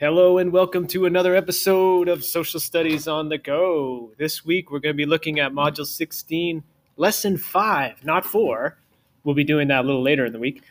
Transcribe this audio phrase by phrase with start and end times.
[0.00, 4.12] Hello and welcome to another episode of Social Studies on the Go.
[4.16, 6.62] This week we're going to be looking at Module 16,
[6.96, 8.78] Lesson 5, not 4.
[9.24, 10.62] We'll be doing that a little later in the week.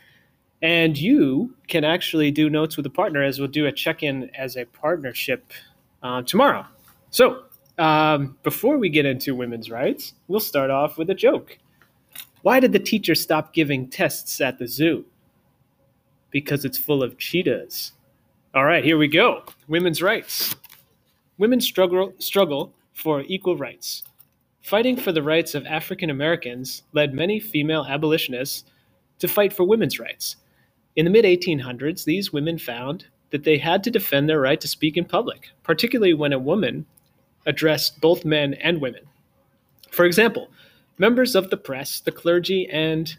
[0.62, 4.30] And you can actually do notes with a partner as we'll do a check in
[4.34, 5.52] as a partnership
[6.02, 6.64] uh, tomorrow.
[7.10, 7.42] So,
[7.76, 11.58] um, before we get into women's rights, we'll start off with a joke.
[12.40, 15.04] Why did the teacher stop giving tests at the zoo?
[16.30, 17.92] Because it's full of cheetahs.
[18.58, 19.44] All right, here we go.
[19.68, 20.56] Women's rights.
[21.38, 24.02] Women struggle struggle for equal rights.
[24.62, 28.64] Fighting for the rights of African Americans led many female abolitionists
[29.20, 30.34] to fight for women's rights.
[30.96, 34.66] In the mid 1800s, these women found that they had to defend their right to
[34.66, 36.84] speak in public, particularly when a woman
[37.46, 39.04] addressed both men and women.
[39.92, 40.48] For example,
[40.98, 43.16] members of the press, the clergy, and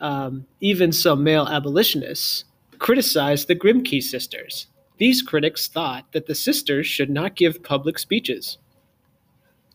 [0.00, 2.44] um, even some male abolitionists
[2.78, 4.68] criticized the Grimke sisters.
[4.98, 8.58] These critics thought that the sisters should not give public speeches.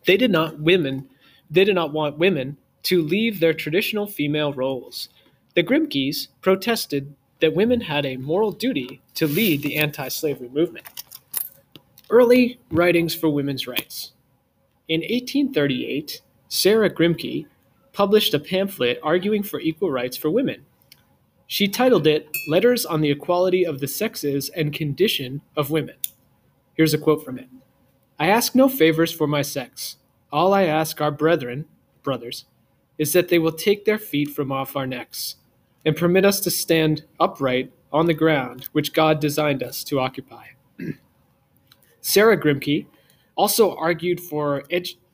[0.05, 1.09] They did not women
[1.49, 5.09] they did not want women to leave their traditional female roles.
[5.53, 10.87] The Grimkes protested that women had a moral duty to lead the anti-slavery movement.
[12.09, 14.13] Early writings for women's rights.
[14.87, 17.45] In 1838, Sarah Grimke
[17.93, 20.65] published a pamphlet arguing for equal rights for women.
[21.47, 25.95] She titled it Letters on the Equality of the Sexes and Condition of Women.
[26.73, 27.47] Here's a quote from it
[28.19, 29.97] I ask no favors for my sex.
[30.31, 31.65] All I ask our brethren,
[32.01, 32.45] brothers,
[32.97, 35.35] is that they will take their feet from off our necks
[35.85, 40.47] and permit us to stand upright on the ground which God designed us to occupy.
[42.01, 42.87] Sarah Grimke
[43.35, 44.63] also argued for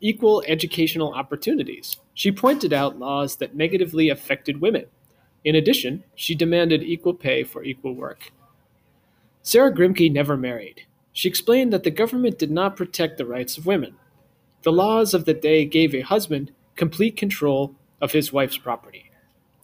[0.02, 1.97] equal educational opportunities.
[2.14, 4.86] She pointed out laws that negatively affected women
[5.44, 8.32] in addition, she demanded equal pay for equal work.
[9.42, 10.86] Sarah Grimke never married.
[11.14, 13.95] She explained that the government did not protect the rights of women.
[14.64, 19.11] The laws of the day gave a husband complete control of his wife's property.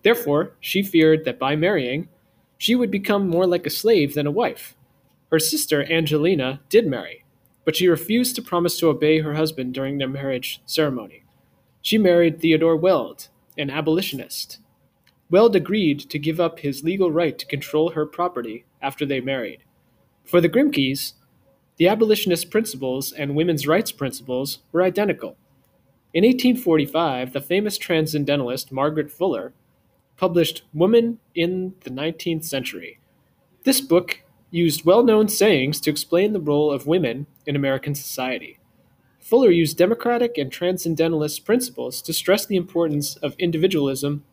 [0.03, 2.09] Therefore, she feared that by marrying,
[2.57, 4.75] she would become more like a slave than a wife.
[5.31, 7.25] Her sister, Angelina, did marry,
[7.65, 11.23] but she refused to promise to obey her husband during their marriage ceremony.
[11.81, 14.59] She married Theodore Weld, an abolitionist,
[15.29, 19.63] Weld agreed to give up his legal right to control her property after they married.
[20.23, 21.13] For the Grimkes,
[21.77, 25.37] the abolitionist principles and women's rights principles were identical.
[26.13, 29.53] In 1845, the famous transcendentalist Margaret Fuller
[30.15, 32.99] published Woman in the Nineteenth Century.
[33.63, 34.21] This book
[34.51, 38.57] used well known sayings to explain the role of women in American society.
[39.19, 44.23] Fuller used democratic and transcendentalist principles to stress the importance of individualism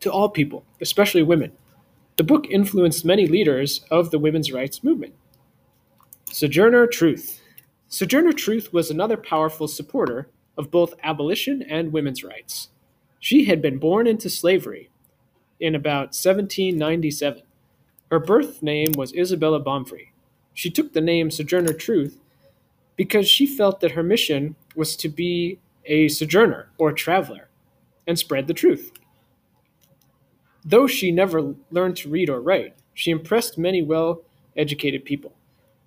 [0.00, 1.52] to all people, especially women.
[2.16, 5.14] The book influenced many leaders of the women's rights movement.
[6.32, 7.40] Sojourner Truth.
[7.88, 12.70] Sojourner Truth was another powerful supporter of both abolition and women's rights.
[13.20, 14.90] She had been born into slavery
[15.60, 17.42] in about 1797.
[18.10, 20.12] Her birth name was Isabella Baumfree.
[20.54, 22.18] She took the name Sojourner Truth
[22.96, 27.48] because she felt that her mission was to be a sojourner or traveler
[28.06, 28.92] and spread the truth.
[30.68, 34.22] Though she never learned to read or write, she impressed many well
[34.56, 35.32] educated people.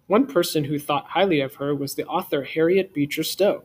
[0.08, 3.64] One person who thought highly of her was the author Harriet Beecher Stowe.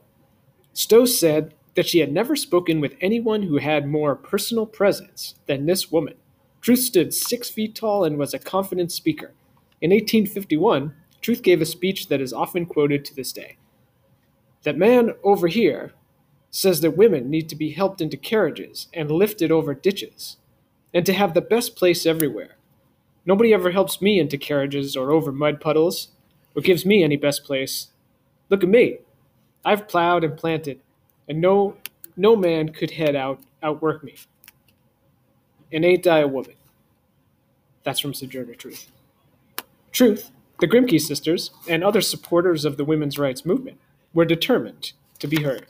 [0.72, 5.66] Stowe said that she had never spoken with anyone who had more personal presence than
[5.66, 6.14] this woman.
[6.60, 9.34] Truth stood six feet tall and was a confident speaker.
[9.80, 13.56] In 1851, Truth gave a speech that is often quoted to this day.
[14.64, 15.92] That man over here
[16.50, 20.38] says that women need to be helped into carriages and lifted over ditches
[20.94, 22.56] and to have the best place everywhere.
[23.26, 26.08] Nobody ever helps me into carriages or over mud puddles,
[26.54, 27.88] or gives me any best place.
[28.48, 28.98] Look at me.
[29.64, 30.80] I've plowed and planted,
[31.28, 31.76] and no
[32.16, 34.14] no man could head out outwork me.
[35.72, 36.54] And ain't I a woman?
[37.82, 38.90] That's from Sojourner Truth.
[39.90, 40.30] Truth,
[40.60, 43.78] the Grimke sisters, and other supporters of the women's rights movement
[44.12, 45.66] were determined to be heard.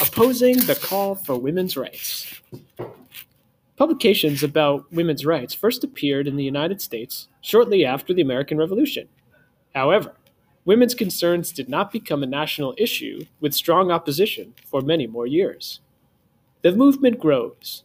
[0.00, 2.40] Opposing the call for women's rights.
[3.76, 9.08] Publications about women's rights first appeared in the United States shortly after the American Revolution.
[9.74, 10.14] However,
[10.64, 15.80] women's concerns did not become a national issue with strong opposition for many more years.
[16.62, 17.82] The movement grows.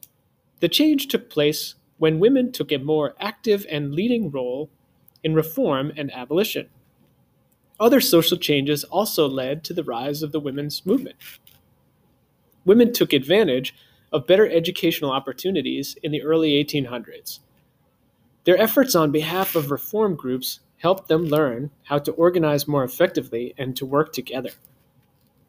[0.62, 4.70] The change took place when women took a more active and leading role
[5.24, 6.70] in reform and abolition.
[7.80, 11.18] Other social changes also led to the rise of the women's movement.
[12.66, 13.76] Women took advantage
[14.12, 17.40] of better educational opportunities in the early 1800s.
[18.44, 23.54] Their efforts on behalf of reform groups helped them learn how to organize more effectively
[23.58, 24.52] and to work together.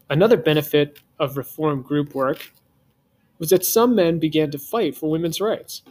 [0.08, 2.52] Another benefit of reform group work
[3.38, 5.82] was that some men began to fight for women's rights.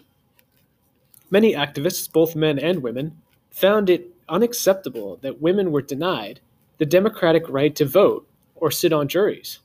[1.29, 6.39] Many activists, both men and women, found it unacceptable that women were denied
[6.77, 9.59] the democratic right to vote or sit on juries.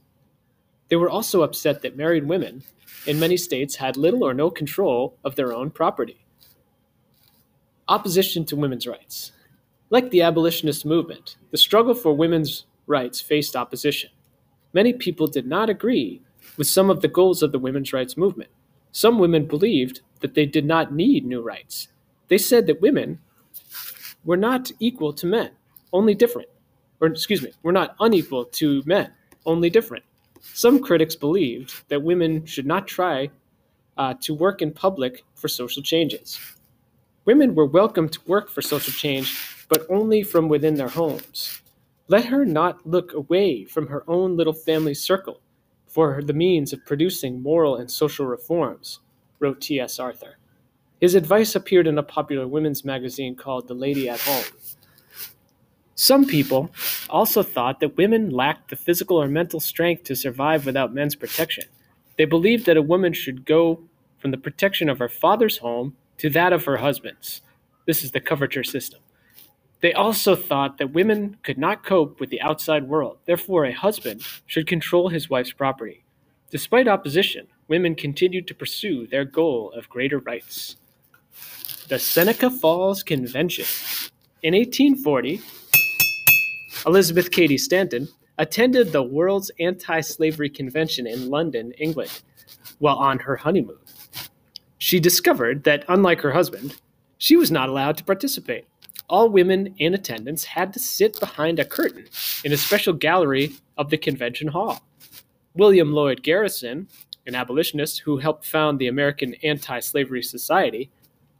[0.90, 2.64] They were also upset that married women
[3.06, 6.26] in many states had little or no control of their own property.
[7.88, 9.32] Opposition to women's rights.
[9.88, 14.10] Like the abolitionist movement, the struggle for women's rights faced opposition.
[14.72, 16.22] Many people did not agree
[16.56, 18.50] with some of the goals of the women's rights movement.
[18.92, 21.88] Some women believed that they did not need new rights.
[22.28, 23.20] They said that women
[24.24, 25.50] were not equal to men,
[25.92, 26.48] only different.
[27.00, 29.12] Or, excuse me, were not unequal to men,
[29.46, 30.04] only different.
[30.40, 33.30] Some critics believed that women should not try
[33.96, 36.40] uh, to work in public for social changes.
[37.24, 39.38] Women were welcome to work for social change,
[39.68, 41.60] but only from within their homes.
[42.08, 45.40] Let her not look away from her own little family circle
[45.86, 49.00] for the means of producing moral and social reforms,
[49.38, 49.98] wrote T.S.
[49.98, 50.38] Arthur.
[51.00, 54.44] His advice appeared in a popular women's magazine called The Lady at Home.
[56.00, 56.70] Some people
[57.10, 61.64] also thought that women lacked the physical or mental strength to survive without men's protection.
[62.16, 63.82] They believed that a woman should go
[64.16, 67.42] from the protection of her father's home to that of her husband's.
[67.84, 69.00] This is the coverture system.
[69.82, 74.22] They also thought that women could not cope with the outside world, therefore, a husband
[74.46, 76.06] should control his wife's property.
[76.48, 80.76] Despite opposition, women continued to pursue their goal of greater rights.
[81.88, 83.66] The Seneca Falls Convention.
[84.42, 85.42] In 1840,
[86.86, 92.22] Elizabeth Cady Stanton attended the World's Anti Slavery Convention in London, England,
[92.78, 93.78] while on her honeymoon.
[94.78, 96.76] She discovered that, unlike her husband,
[97.18, 98.66] she was not allowed to participate.
[99.10, 102.06] All women in attendance had to sit behind a curtain
[102.44, 104.82] in a special gallery of the convention hall.
[105.54, 106.88] William Lloyd Garrison,
[107.26, 110.90] an abolitionist who helped found the American Anti Slavery Society,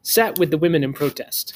[0.02, 1.54] sat with the women in protest.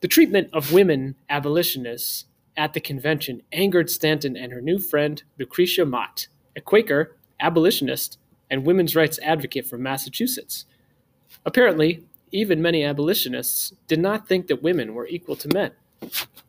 [0.00, 2.26] The treatment of women abolitionists
[2.60, 8.18] at the convention angered Stanton and her new friend, Lucretia Mott, a Quaker, abolitionist,
[8.50, 10.66] and women's rights advocate from Massachusetts.
[11.46, 15.70] Apparently, even many abolitionists did not think that women were equal to men.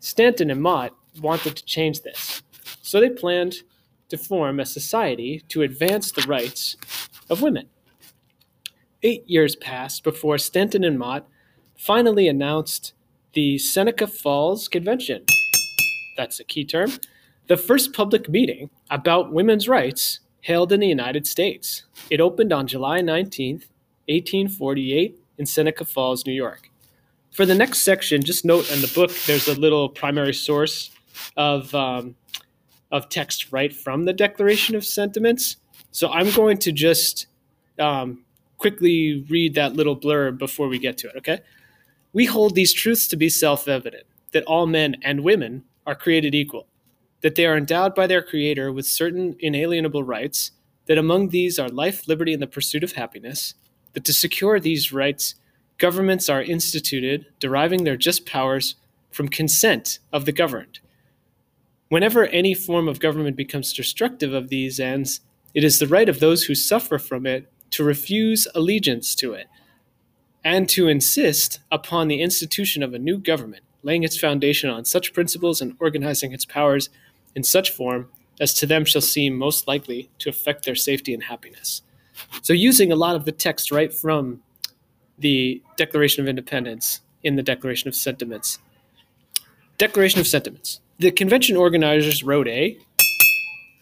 [0.01, 2.43] Stanton and Mott wanted to change this,
[2.81, 3.59] so they planned
[4.09, 6.75] to form a society to advance the rights
[7.29, 7.69] of women.
[9.01, 11.25] Eight years passed before Stanton and Mott
[11.77, 12.91] finally announced
[13.31, 15.23] the Seneca Falls Convention
[16.21, 16.91] that's a key term,
[17.47, 21.83] the first public meeting about women's rights held in the United States.
[22.11, 23.55] It opened on July 19,
[24.07, 26.69] 1848, in Seneca Falls, New York.
[27.31, 30.91] For the next section, just note in the book there's a little primary source
[31.35, 32.15] of, um,
[32.91, 35.57] of text right from the Declaration of Sentiments.
[35.91, 37.25] So I'm going to just
[37.79, 38.23] um,
[38.59, 41.39] quickly read that little blurb before we get to it, okay?
[42.13, 46.35] We hold these truths to be self evident that all men and women are created
[46.35, 46.67] equal,
[47.21, 50.51] that they are endowed by their Creator with certain inalienable rights,
[50.87, 53.55] that among these are life, liberty, and the pursuit of happiness,
[53.93, 55.35] that to secure these rights,
[55.77, 58.75] governments are instituted, deriving their just powers
[59.11, 60.79] from consent of the governed.
[61.89, 65.21] Whenever any form of government becomes destructive of these ends,
[65.53, 69.47] it is the right of those who suffer from it to refuse allegiance to it
[70.43, 75.13] and to insist upon the institution of a new government laying its foundation on such
[75.13, 76.89] principles and organizing its powers
[77.35, 78.09] in such form
[78.39, 81.81] as to them shall seem most likely to affect their safety and happiness.
[82.41, 84.41] So, using a lot of the text right from
[85.17, 88.59] the Declaration of Independence in the Declaration of Sentiments.
[89.77, 90.81] Declaration of Sentiments.
[90.99, 92.77] The convention organizers wrote a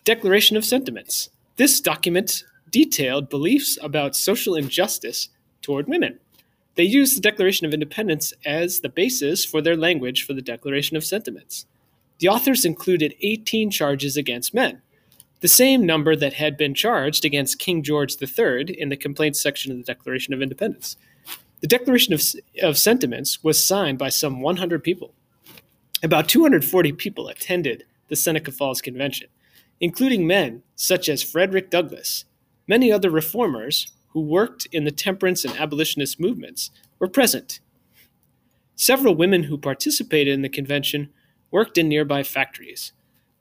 [0.06, 1.29] Declaration of Sentiments.
[1.56, 5.29] This document detailed beliefs about social injustice
[5.62, 6.20] toward women.
[6.75, 10.95] They used the Declaration of Independence as the basis for their language for the Declaration
[10.95, 11.65] of Sentiments.
[12.19, 14.81] The authors included 18 charges against men,
[15.41, 19.71] the same number that had been charged against King George III in the complaints section
[19.71, 20.97] of the Declaration of Independence.
[21.61, 22.21] The Declaration of,
[22.61, 25.13] of Sentiments was signed by some 100 people.
[26.01, 29.27] About 240 people attended the Seneca Falls Convention,
[29.79, 32.25] including men such as Frederick Douglass,
[32.67, 37.60] many other reformers who worked in the temperance and abolitionist movements were present.
[38.75, 41.10] Several women who participated in the convention
[41.51, 42.94] worked in nearby factories.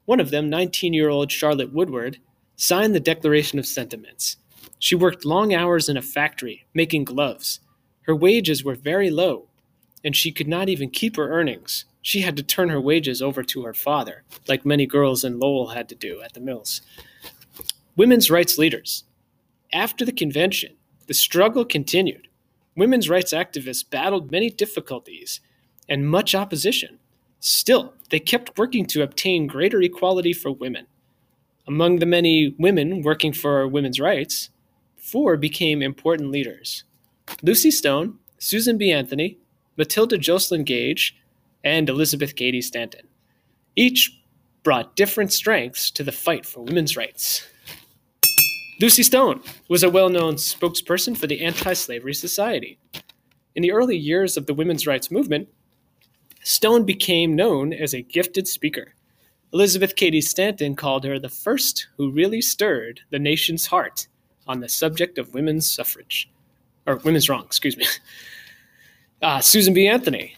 [0.06, 2.18] One of them, 19 year old Charlotte Woodward,
[2.56, 4.36] signed the Declaration of Sentiments.
[4.78, 7.60] She worked long hours in a factory making gloves.
[8.02, 9.46] Her wages were very low.
[10.04, 11.84] and she could not even keep her earnings.
[12.02, 15.68] She had to turn her wages over to her father, like many girls in Lowell
[15.68, 16.82] had to do at the mills.
[17.96, 19.04] Women's rights leaders.
[19.72, 22.28] After the convention, the struggle continued.
[22.76, 25.40] Women's rights activists battled many difficulties
[25.88, 26.98] and much opposition.
[27.40, 30.86] Still, they kept working to obtain greater equality for women.
[31.66, 34.50] Among the many women working for women's rights,
[34.96, 36.84] four became important leaders
[37.42, 38.90] Lucy Stone, Susan B.
[38.90, 39.38] Anthony,
[39.76, 41.16] Matilda Joslyn Gage,
[41.62, 43.06] and Elizabeth Cady Stanton.
[43.76, 44.18] Each
[44.62, 47.46] brought different strengths to the fight for women's rights.
[48.80, 52.78] Lucy Stone was a well known spokesperson for the Anti Slavery Society.
[53.56, 55.48] In the early years of the women's rights movement,
[56.44, 58.94] Stone became known as a gifted speaker.
[59.52, 64.06] Elizabeth Cady Stanton called her the first who really stirred the nation's heart
[64.46, 66.30] on the subject of women's suffrage.
[66.86, 67.86] Or women's wrong, excuse me.
[69.20, 69.88] Uh, Susan B.
[69.88, 70.36] Anthony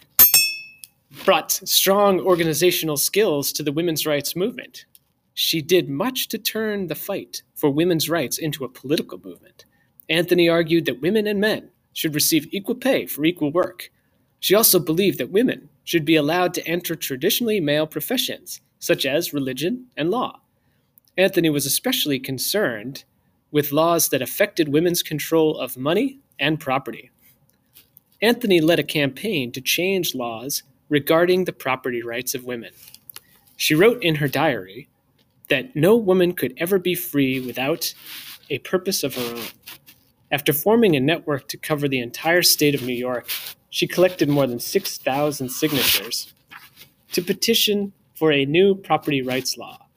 [1.23, 4.85] brought strong organizational skills to the women's rights movement.
[5.33, 9.65] She did much to turn the fight for women's rights into a political movement.
[10.09, 13.91] Anthony argued that women and men should receive equal pay for equal work.
[14.39, 19.33] She also believed that women should be allowed to enter traditionally male professions, such as
[19.33, 20.41] religion and law.
[21.17, 23.03] Anthony was especially concerned
[23.51, 27.11] with laws that affected women's control of money and property.
[28.21, 32.71] Anthony led a campaign to change laws regarding the property rights of women.
[33.57, 34.87] She wrote in her diary
[35.51, 37.93] that no woman could ever be free without
[38.49, 39.45] a purpose of her own.
[40.31, 43.29] After forming a network to cover the entire state of New York,
[43.69, 46.33] she collected more than 6,000 signatures
[47.11, 49.87] to petition for a new property rights law.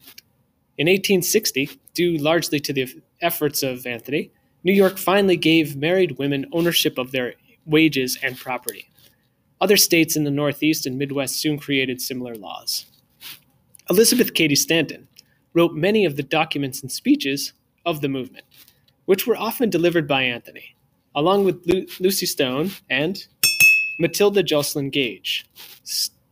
[0.77, 4.33] In 1860, due largely to the efforts of Anthony,
[4.65, 7.35] New York finally gave married women ownership of their
[7.65, 8.89] wages and property.
[9.61, 12.87] Other states in the Northeast and Midwest soon created similar laws.
[13.89, 15.07] Elizabeth Cady Stanton
[15.55, 17.53] wrote many of the documents and speeches
[17.87, 18.45] of the movement,
[19.07, 20.75] which were often delivered by Anthony,
[21.15, 23.27] along with Lu- Lucy Stone and
[23.99, 25.47] Matilda Joslyn Gage.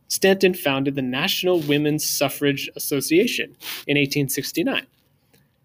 [0.07, 3.45] Stanton founded the National Women's Suffrage Association
[3.87, 4.85] in 1869.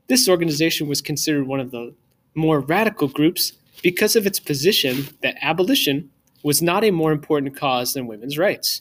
[0.07, 1.95] This organization was considered one of the
[2.35, 6.11] more radical groups because of its position that abolition
[6.43, 8.81] was not a more important cause than women's rights.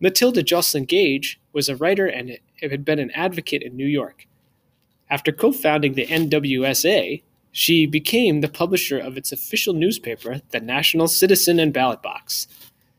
[0.00, 2.38] Matilda Joslyn Gage was a writer and
[2.68, 4.26] had been an advocate in New York.
[5.08, 11.08] After co founding the NWSA, she became the publisher of its official newspaper, the National
[11.08, 12.46] Citizen and Ballot Box.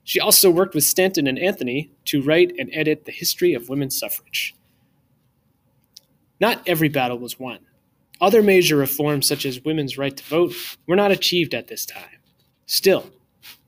[0.03, 3.97] She also worked with Stanton and Anthony to write and edit the history of women's
[3.97, 4.55] suffrage.
[6.39, 7.59] Not every battle was won.
[8.19, 10.53] Other major reforms, such as women's right to vote,
[10.87, 12.19] were not achieved at this time.
[12.65, 13.11] Still,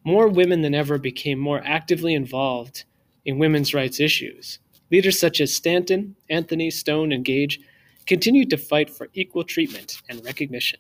[0.04, 2.84] more women than ever became more actively involved
[3.26, 4.60] in women's rights issues.
[4.94, 7.60] Leaders such as Stanton, Anthony, Stone, and Gage
[8.06, 10.80] continued to fight for equal treatment and recognition.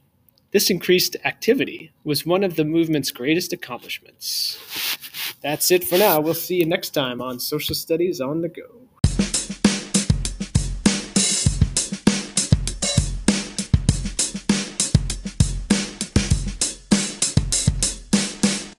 [0.51, 4.59] This increased activity was one of the movement's greatest accomplishments.
[5.41, 6.19] That's it for now.
[6.21, 8.82] We'll see you next time on Social Studies on the Go.